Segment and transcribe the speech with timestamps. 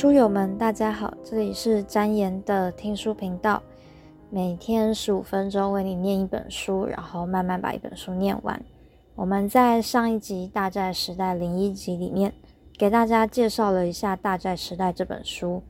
[0.00, 3.62] 书友们，大家好，这里是詹言的听书频道，
[4.30, 8.58] 每天十五分钟为你念一本书，然后慢慢把一本书念完。
[9.14, 12.32] 我们在上一集《大债时代》零一集里面，
[12.78, 15.62] 给大家介绍了一下《大债时代》这本书，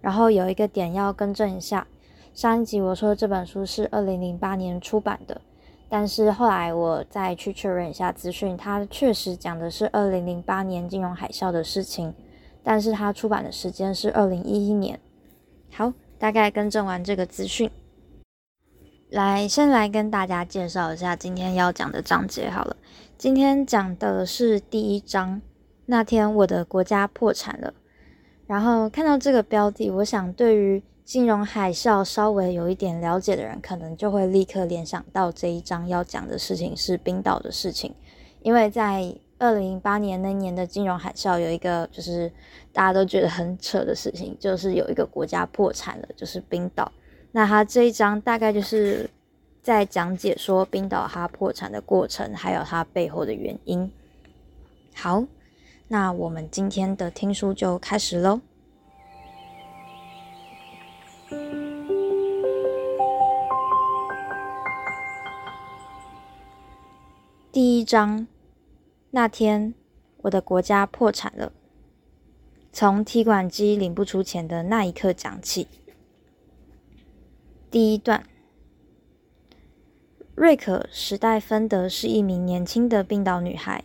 [0.00, 1.86] 然后有一个点要更正一下，
[2.34, 5.40] 上一集我说这本书是二零零八年出版的，
[5.88, 12.12] 但是后来我再去确认一下资讯，它确实讲的是二零零八年金融海啸的事情。
[12.68, 14.98] 但是它出版的时间是二零一一年。
[15.70, 17.70] 好，大概更正完这个资讯，
[19.08, 22.50] 来，先来跟大家介绍一下今天要讲的章节。
[22.50, 22.76] 好了，
[23.16, 25.40] 今天讲的是第一章。
[25.84, 27.72] 那天我的国家破产了。
[28.48, 37.94] 然后看到这个标题，我想对于金融海啸稍微有一点了解的人，可能就会立刻联想到这一章要讲的事情是冰岛的事情，
[38.42, 39.14] 因为在。
[39.38, 42.32] 二零零八年那年的金融海啸，有一个就是
[42.72, 46.90] 大家都觉得很扯的事情，就是有一个国家破产了，就是冰岛。
[47.32, 49.10] 那他这一章大概就是
[49.60, 53.92] 在讲解说冰岛它破产的过程，还有它背后的原因。
[54.94, 55.24] 好，
[55.88, 58.40] 那我们今天的听书就开始喽。
[67.52, 68.26] 第一章。
[69.10, 69.74] 那天，
[70.18, 71.52] 我的国家破产了。
[72.72, 75.68] 从提款机领不出钱的那一刻讲起。
[77.70, 78.26] 第一段：
[80.34, 83.84] 瑞可·史黛芬德是一名年轻的冰岛女孩，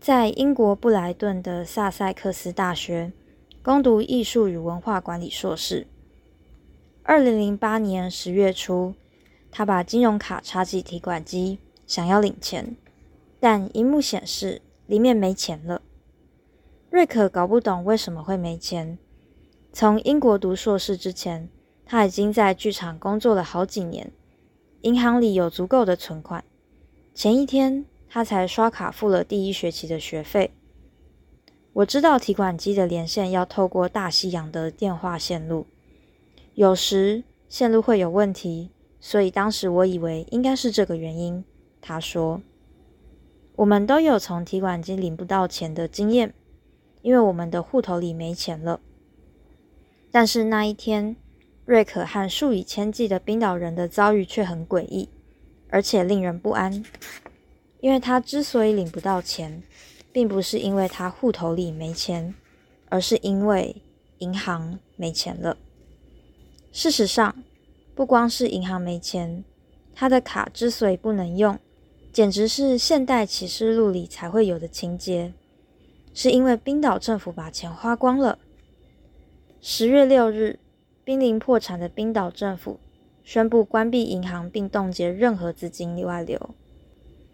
[0.00, 3.12] 在英国布莱顿的萨塞克斯大学
[3.62, 5.86] 攻读艺术与文化管理硕士。
[7.04, 8.94] 二零零八年十月初，
[9.52, 12.76] 她把金融卡插进提款机，想要领钱。
[13.40, 15.82] 但荧幕显示里面没钱了。
[16.90, 18.98] 瑞可搞不懂为什么会没钱。
[19.72, 21.48] 从英国读硕士之前，
[21.84, 24.10] 他已经在剧场工作了好几年，
[24.80, 26.42] 银行里有足够的存款。
[27.14, 30.50] 前一天，他才刷卡付了第一学期的学费。
[31.74, 35.66] 我知道提款机的连线要透过大西洋的电话线路，
[36.54, 41.44] 有时线路会有问题，所以当时我以为应该是这个原因。
[41.80, 42.40] 他说。
[43.58, 46.32] 我们都有从提款机领不到钱的经验，
[47.02, 48.78] 因为我们的户头里没钱了。
[50.12, 51.16] 但是那一天，
[51.64, 55.08] 瑞可和数以千计的冰岛人的遭遇却很诡异，
[55.70, 56.84] 而且令人不安。
[57.80, 59.60] 因为他之所以领不到钱，
[60.12, 62.32] 并不是因为他户头里没钱，
[62.88, 63.82] 而是因为
[64.18, 65.56] 银行没钱了。
[66.70, 67.34] 事实上，
[67.96, 69.42] 不光是银行没钱，
[69.92, 71.58] 他的卡之所以不能用。
[72.18, 75.32] 简直是现代启示录里才会有的情节，
[76.12, 78.40] 是因为冰岛政府把钱花光了。
[79.60, 80.58] 十月六日，
[81.04, 82.80] 濒临破产的冰岛政府
[83.22, 86.56] 宣布关闭银行并冻结任何资金外流。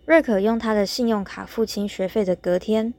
[0.04, 2.92] 瑞可用他的信用卡付清学费的隔天，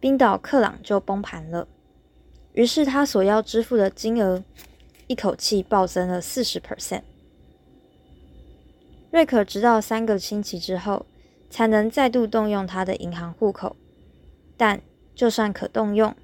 [0.00, 1.68] 冰岛克朗就崩盘了，
[2.54, 4.42] 于是他所要支付的金额
[5.06, 7.02] 一口气暴增了四十 percent。
[9.10, 11.06] 瑞可直到三个星期之后
[11.48, 13.74] 才能再度动用他的银行户口，
[14.56, 14.82] 但
[15.14, 16.14] 就算可动用，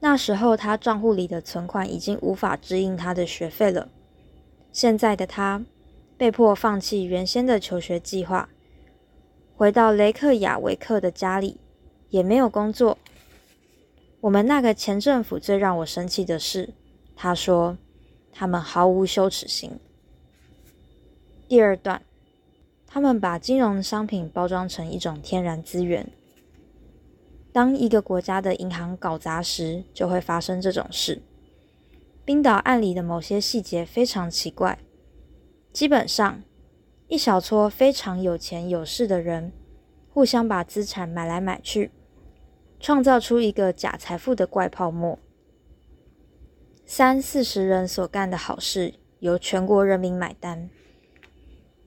[0.00, 3.88] 那时候他账户里的存款已经无法支应他的学费了。
[4.70, 5.64] 现在的他
[6.18, 8.50] 被迫放弃原先的求学计划，
[9.56, 11.58] 回到雷克雅维克的家里，
[12.10, 12.98] 也没有工作。
[14.20, 16.74] 我们那个前政府最让我生气的是，
[17.16, 17.78] 他说
[18.30, 19.80] 他们毫无羞耻心。
[21.50, 22.02] 第二段，
[22.86, 26.08] 他们把金融商品包装成一种天然资源。
[27.52, 31.22] 当一个国家的银行搞砸时，就会发生这种事。
[32.24, 34.78] 冰岛案里的某些细节非常奇怪。
[35.72, 36.40] 基本上，
[37.08, 39.50] 一小撮非常有钱有势的人，
[40.08, 41.90] 互相把资产买来买去，
[42.78, 45.18] 创造出一个假财富的怪泡沫。
[46.86, 50.70] 三四十人所干的好事，由全国人民买单。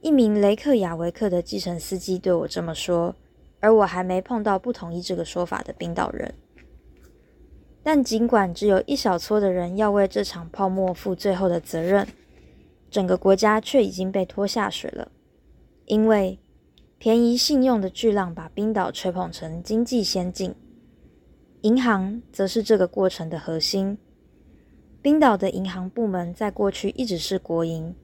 [0.04, 3.16] 一名雷克雅维克的计程司机对我这么说，
[3.62, 6.36] 而我还没碰到不同意这个说法的冰岛人。
[7.82, 12.06] 但尽管只有一小撮的人要为这场泡沫负最后的责任，
[12.92, 15.10] 整个国家却已经被拖下水了。
[15.86, 16.38] 因为
[16.98, 20.54] 便宜信用的巨浪把冰岛吹捧成经济先进，
[21.62, 23.98] 银行则是这个过程的核心。
[25.02, 27.96] 冰岛的银行部门在过去一直是国营。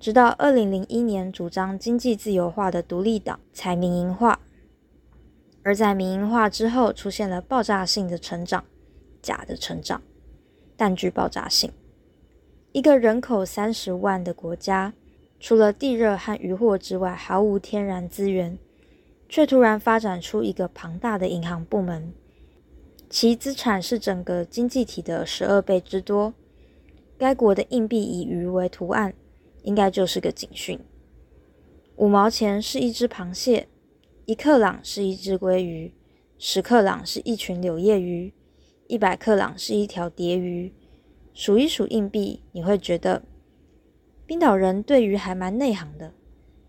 [0.00, 4.40] 直到二零零一年，主张经济自由化的独立党才民营化，
[5.62, 8.64] 而在民营化之后，出现了爆炸性的成长，
[9.20, 10.00] 假的成长。
[10.76, 11.72] 但具爆炸性。
[12.70, 14.94] 一个人口三十万的国家，
[15.40, 18.56] 除了地热和渔获之外，毫无天然资源，
[19.28, 22.12] 却突然发展出一个庞大的银行部门，
[23.10, 26.32] 其资产是整个经济体的十二倍之多。
[27.18, 29.12] 该国的硬币以鱼为图案，
[29.68, 30.80] 应该就是个警讯。
[31.96, 33.68] 五毛钱是一只螃蟹，
[34.24, 35.92] 一克朗是一只鲑鱼，
[36.38, 38.32] 十克朗是一群柳叶鱼，
[38.86, 40.72] 一百克朗是一条蝶鱼。
[41.34, 43.22] 数一数硬币，你会觉得
[44.24, 46.14] 冰岛人对于还蛮内行的，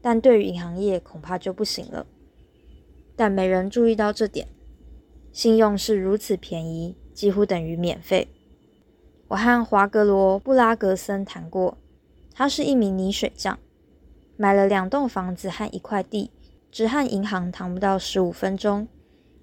[0.01, 2.06] 但对于银行业恐怕就不行了。
[3.16, 4.50] 但没人注意到这点，
[5.31, 8.28] 信用是如此便宜，几乎等于免费。
[9.30, 11.78] 我和华格罗布拉格森谈过，
[12.39, 13.59] 他是一名泥水匠，
[14.38, 16.31] 买了两栋房子和一块地，
[16.71, 18.88] 只和银行谈不到十五分钟，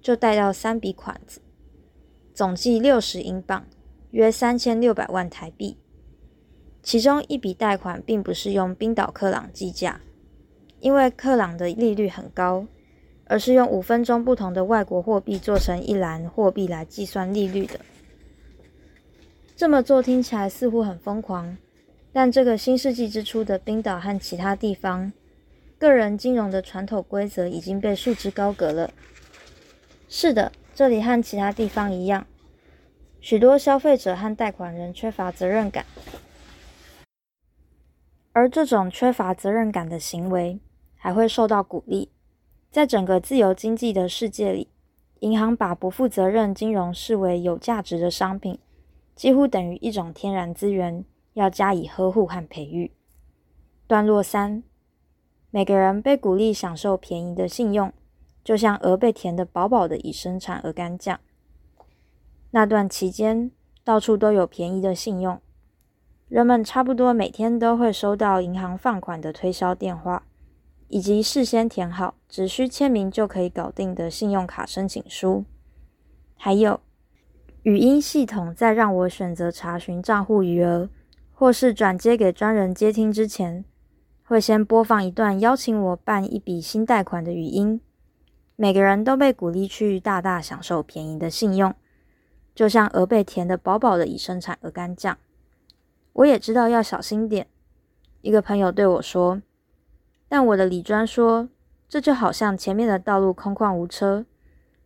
[0.01, 1.39] 就贷到三笔款子，
[2.33, 3.67] 总计六十英镑。
[4.09, 5.77] 约三千六百万台币，
[6.81, 10.01] 其中一笔贷款并不是用冰岛克朗计价，
[10.79, 12.65] 因为克朗的利率很高，
[13.25, 17.79] 而是用五分钟不同的外国货币做成一篮货币来计算利率的。
[19.55, 21.55] 这么做听起来似乎很疯狂，
[22.19, 25.13] 但这个新世纪之初的冰岛和其他地方，
[25.77, 28.89] 个人金融的传统规则已经被束之高阁了。
[30.09, 32.25] 是的，这里和其他地方一样。
[33.21, 35.85] 许多消费者和贷款人缺乏责任感，
[38.31, 40.59] 而这种缺乏责任感的行为
[40.95, 42.09] 还会受到鼓励。
[42.71, 44.69] 在整个自由经济的世界里，
[45.19, 48.57] 银行把不负责任金融视为有价值的商品，
[49.15, 51.05] 几乎等于一种天然资源，
[51.37, 52.91] 要加以呵护和培育。
[53.85, 54.63] 段落三：
[55.51, 57.93] 每个人被鼓励享受便宜的信用，
[58.43, 61.19] 就像鹅被填得饱饱的以生产鹅肝酱。
[62.49, 63.51] 那段期间，
[63.83, 65.39] 到处都有便宜的信用，
[66.27, 70.23] 人们差不多每天都会收到银行放款的推销电话，
[70.87, 75.45] 以及事先填好、只需签名就可以搞定的信用卡申请书。
[76.35, 76.79] 还有
[77.61, 80.89] 语音系统在让我选择查询账户余额，
[81.39, 83.63] 或是转接给专人接听之前，
[84.23, 87.79] 会先播放一段邀请我办一笔新贷款的语音。
[88.55, 91.75] 每个人都被鼓励去大大享受便宜的信用。
[92.55, 95.15] 就像鹅被填的饱饱的，以生产鹅肝酱。
[96.13, 97.45] 我也知道要小心点。
[98.21, 99.43] 一个朋友对我说
[100.27, 101.49] ：“但我的李专说，
[101.87, 104.25] 这就好像前面的道路空旷无车，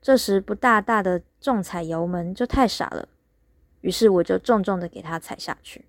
[0.01, 3.07] 这时不大大的重踩油门就太傻了。”
[3.79, 5.85] 于是我就重重的给他踩下去。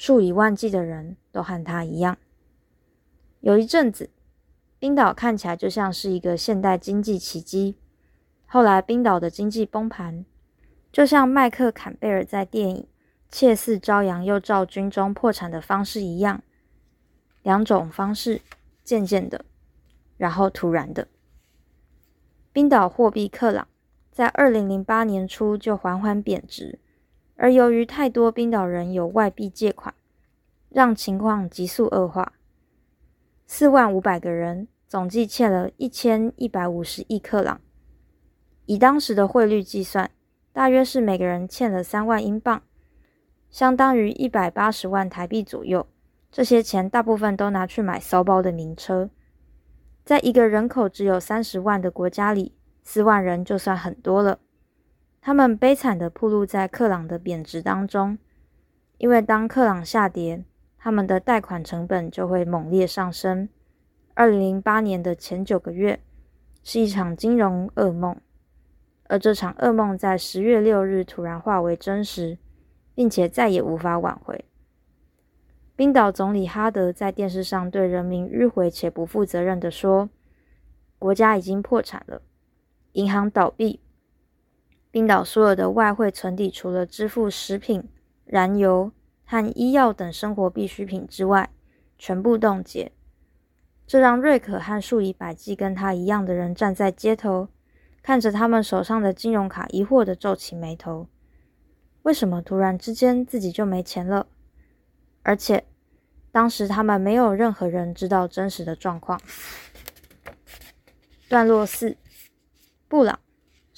[0.00, 2.16] 数以万计的人都和他一样。
[3.40, 4.10] 有一阵子，
[4.78, 7.74] 冰岛看起来就像是一个现代经济奇迹。
[8.46, 10.24] 后来，冰岛的经济崩盘。
[10.92, 12.76] 就像麦克坎贝尔在电影
[13.28, 16.44] 《窃似朝阳又照君》中破产的方式一样，
[17.42, 18.40] 两种方式
[18.84, 19.44] 渐渐的，
[20.16, 21.08] 然后突然的。
[22.52, 23.66] 冰岛货币克朗
[24.12, 26.78] 在二零零八年初就缓缓贬值，
[27.38, 29.94] 而由于太多冰岛人有外币借款，
[30.68, 32.32] 让情况急速恶化。
[33.46, 37.60] 四万五百个人总计欠了一千一百五十亿克朗，
[38.66, 40.10] 以当时的汇率计算。
[40.52, 42.60] 大约是每个人欠了三万英镑，
[43.48, 45.86] 相当于一百八十万台币左右。
[46.32, 49.08] 这些钱大部分都拿去买骚包的名车。
[50.04, 54.40] 在一个人口只有三十万的国家里，四万人就算很多了。
[55.20, 58.18] 他们悲惨的暴露在克朗的贬值当中，
[58.96, 60.44] 因为当克朗下跌，
[60.78, 63.48] 他们的贷款成本就会猛烈上升。
[64.14, 66.00] 二零零八年的前九个月
[66.62, 68.16] 是一场金融噩梦。
[69.10, 72.36] 而这场噩梦在十月六日突然化为真实，
[72.94, 74.44] 并且再也无法挽回。
[75.74, 80.10] 冰岛总理哈德在电视上对人民迂回且不负责任地说
[80.98, 82.20] ：“国家已经破产了，
[82.92, 83.80] 银行倒闭，
[84.90, 87.88] 冰岛所有的外汇存底除了支付食品、
[88.24, 88.90] 燃油
[89.24, 91.50] 和医药等生活必需品之外，
[91.98, 92.92] 全部冻结。”
[93.86, 97.48] 这让瑞克和数以百计跟他一样的人站在街头。
[98.00, 101.08] 看着他们手上的金融卡，疑惑的皱起眉头。
[102.02, 104.26] 为什么突然之间自己就没钱了？
[105.22, 105.64] 而且
[106.32, 109.20] 当时他们没有任何人知道真实的状况。
[111.28, 111.98] 段落四：
[112.88, 113.18] 布朗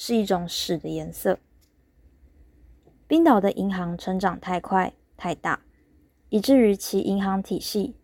[0.02, 1.38] 是一种屎的颜色。
[3.06, 5.60] 冰岛的银行成长太快太大，
[6.30, 7.96] 以至于其银行体系，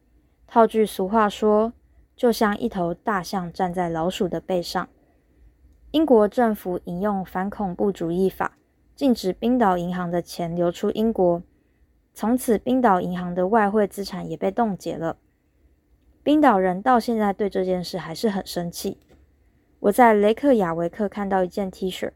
[0.47, 1.73] 套句俗话说，
[2.15, 4.87] 就像一头大象站在老鼠的背上。
[5.93, 8.59] 英国政府引用反恐怖主义法，
[8.95, 11.43] 禁止冰岛银行的钱流出英国，
[12.13, 15.17] 从此冰岛银行的外汇资产也被冻结了。
[16.23, 18.99] 冰岛人到现在对这件事还是很生气。
[19.81, 22.13] 我在雷克雅维克看到一件 T 恤，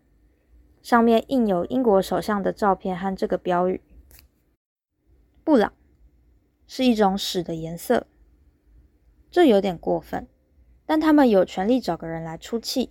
[0.82, 3.80] 上面印有英国首相的照片和这个标语
[5.44, 5.72] ：“布朗
[6.66, 8.06] 是一种屎的颜色。”
[9.30, 10.26] 这有点过分，
[10.84, 12.90] 但他们有权利找个人来出气，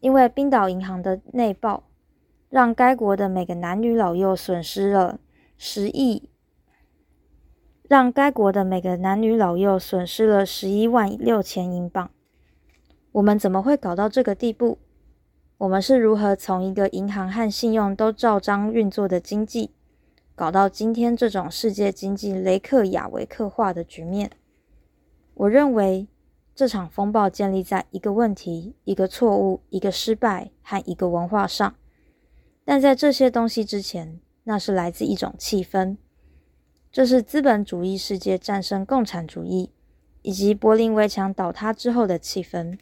[0.00, 1.84] 因为冰岛银行的内爆
[2.48, 5.20] 让该国的每个男女老幼损失了
[5.58, 6.30] 十亿。
[7.88, 12.10] 让该国的每个男女老幼损失了十一万六千英镑。
[13.12, 14.78] 我们怎么会搞到这个地步？
[15.58, 19.70] 我们是如何从一个银行和信用都照章运作的经济，
[20.34, 24.30] 搞到今天这种世界经济雷克雅维克化的局面？
[25.34, 26.08] 我认为
[26.54, 31.74] 这场风暴建立在一个问题、一个错误、一个失败和一个文化上。
[32.64, 35.98] 但在这些东西之前，那是来自一种气氛。
[36.90, 39.70] 这是资本主义世界战胜共产主义，
[40.22, 42.78] 以及柏林围墙倒塌之后的气氛。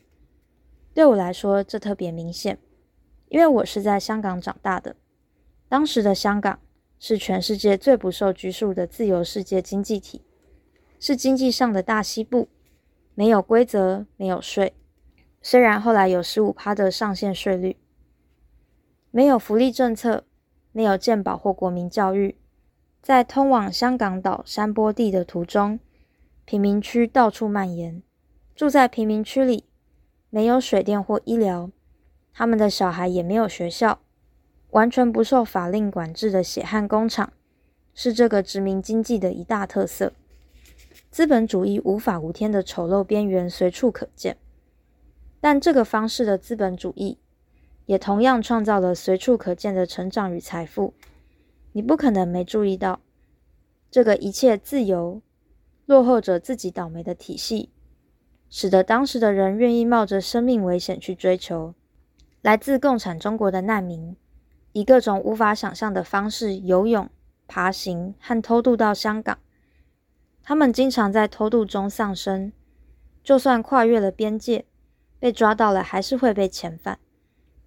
[0.93, 2.59] 对我来说，这特别明显，
[3.29, 4.97] 因为我是在香港长大的。
[5.69, 6.59] 当时的香港
[6.99, 10.23] 是全世界最不受拘束的自由世界经济体，
[10.99, 12.49] 是经济上的大西部，
[13.15, 14.75] 没有规则，没有税。
[15.41, 17.77] 虽然后来有十五趴的上限税率，
[19.11, 20.25] 没有福利政策，
[20.73, 22.37] 没有健保或国民教育。
[23.01, 25.81] 在通往香港岛山坡地的途中，
[26.45, 28.03] 贫民区到处蔓延。
[28.55, 29.65] 住在贫民区里，
[30.31, 31.71] 没有水电或医疗，
[32.33, 34.01] 他们的小孩也没有学校，
[34.71, 37.33] 完全不受法令管制的血汗工厂，
[37.93, 40.13] 是这个殖民经济的一大特色。
[41.11, 44.37] 资本主义无法无天的丑陋边缘随处可见，
[45.41, 47.19] 但这个方式的资本主义，
[47.87, 50.95] 也同样创造了随处可见的成长与财富。
[51.73, 53.01] 你不可能没注意到，
[53.91, 55.21] 这个一切自由、
[55.87, 57.71] 落后者自己倒霉的体系，
[58.51, 61.75] 使得当时的人愿意冒着生命危险去追求。
[62.43, 64.17] 来自共产中国的难民，
[64.73, 67.09] 以各种无法想象的方式游泳、
[67.47, 69.39] 爬行和偷渡到香港。
[70.43, 72.51] 他们经常在偷渡中丧生，
[73.23, 74.65] 就算跨越了边界，
[75.19, 76.99] 被抓到了还是会被遣返，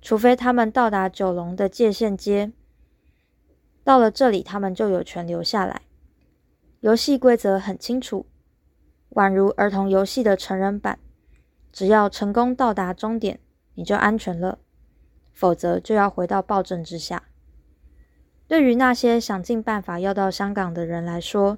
[0.02, 2.52] 除非他们到达九龙的界限街。
[3.84, 5.84] 到了这里，他们就有权留下来。
[6.80, 8.26] 游戏规则很清楚，
[9.16, 11.00] 宛如儿童游戏的成人版。
[11.72, 13.40] 只要成功到达终点，
[13.74, 14.60] 你就安全了；
[15.34, 17.24] 否则，就要回到暴政之下。
[18.48, 21.58] 对于那些想尽办法要到香港的人来说，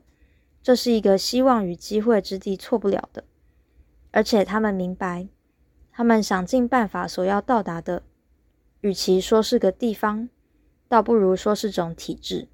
[0.64, 3.26] 这是一个希望与机会之地，错不了的。
[4.12, 5.28] 而且，他们明白，
[5.92, 8.04] 他们想尽办法所要到达的，
[8.80, 10.30] 与其说是个地方。
[10.88, 12.48] 倒不如说是种体制，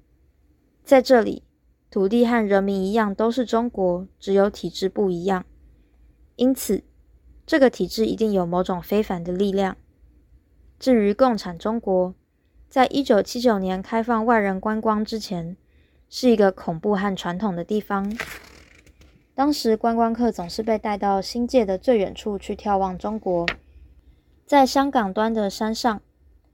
[0.82, 1.44] 在这里，
[1.92, 5.44] 土地和人民一样都是中国，只有体制不一样。
[6.36, 6.84] 因此，
[7.44, 9.76] 这个体制一定有某种非凡的力量。
[10.78, 12.14] 至于共产中国，
[12.70, 15.54] 在一九七九年开放外人观光之前，
[16.08, 18.10] 是一个恐怖和传统的地方。
[19.34, 23.46] 当时观光客总是被带到新界的最远处去眺望中国，
[24.46, 26.00] 在香港端的山上。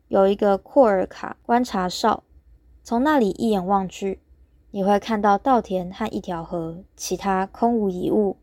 [0.09, 2.25] 有一个库尔卡观察哨，
[2.83, 4.19] 从那里一眼望去，
[4.71, 8.37] 你会看到稻田和一条河，其他空无一物。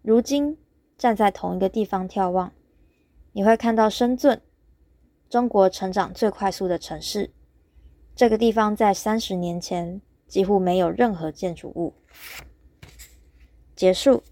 [0.00, 0.56] 如今
[0.96, 2.52] 站在同一个地方眺望，
[3.32, 4.40] 你会看到深圳，
[5.28, 7.32] 中国成长最快速的城市。
[8.14, 11.94] 这个地方在三十年前几乎没有任何建筑物。
[13.74, 14.22] 结束。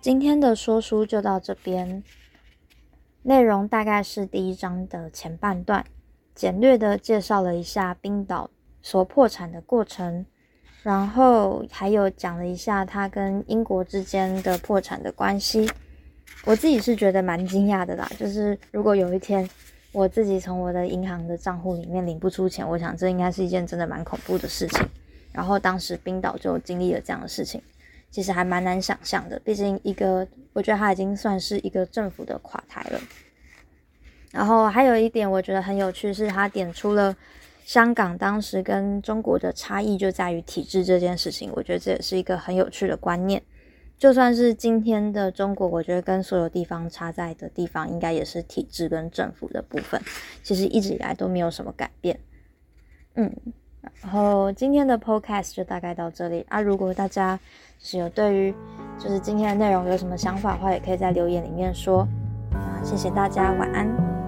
[0.00, 2.02] 今天的说书就到这边，
[3.22, 5.84] 内容大概是第一章的前半段，
[6.34, 8.50] 简略的介绍了一下冰岛
[8.80, 10.24] 所破产的过程，
[10.82, 15.70] 然后还有讲了一下它跟英国之间的破产的关系。
[16.46, 19.46] 我自己是觉得蛮惊讶的啦，就是如果有一天
[19.92, 24.88] 我自己从我的银行的账户里面领不出钱，我想这应该是一件真的蛮恐怖的事情。
[25.30, 27.60] 然后当时冰岛就经历了这样的事情。
[28.10, 33.00] 其实还蛮难想象的，毕竟一个，我觉得它已经算是一个政府的垮台了。
[34.32, 37.16] 然后还有一点我觉得很有趣，是他点出了
[37.64, 41.50] 香港当时跟中国的差异就在于体制这件事情。
[41.54, 43.42] 我觉得这也是一个很有趣的观念。
[43.98, 50.00] 就算是今天的中国，我觉得跟所有地方差在的地方，应该也是体制跟政府的部分。
[50.42, 52.18] 其实一直以来都没有什么改变。
[53.14, 53.34] 嗯，
[54.02, 56.60] 然后今天的 podcast 就大概到这里啊。
[56.60, 57.38] 如果大家
[57.78, 58.54] 是有对于
[58.98, 62.06] 就是今天的内容有什么想法的话，也可以在留言里面说。
[62.52, 64.19] 啊，谢谢大家，晚安。